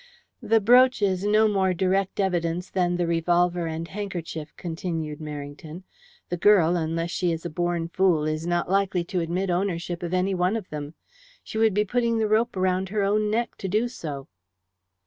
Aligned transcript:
"The 0.41 0.59
brooch 0.59 1.03
is 1.03 1.23
no 1.25 1.47
more 1.47 1.75
direct 1.75 2.19
evidence 2.19 2.71
than 2.71 2.97
the 2.97 3.05
revolver 3.05 3.67
and 3.67 3.87
handkerchief," 3.87 4.51
continued 4.57 5.19
Merrington. 5.19 5.83
"The 6.29 6.37
girl, 6.37 6.75
unless 6.75 7.11
she 7.11 7.31
is 7.31 7.45
a 7.45 7.51
born 7.51 7.87
fool, 7.87 8.25
is 8.25 8.47
not 8.47 8.67
likely 8.67 9.03
to 9.03 9.19
admit 9.19 9.51
ownership 9.51 10.01
of 10.01 10.11
any 10.11 10.33
one 10.33 10.55
of 10.55 10.67
them. 10.71 10.95
She 11.43 11.59
would 11.59 11.75
be 11.75 11.85
putting 11.85 12.17
the 12.17 12.27
rope 12.27 12.55
round 12.55 12.89
her 12.89 13.03
own 13.03 13.29
neck 13.29 13.55
to 13.59 13.67
do 13.67 13.87
so." 13.87 14.27